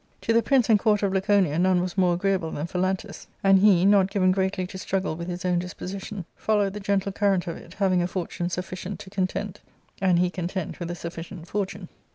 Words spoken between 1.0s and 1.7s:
of Laconia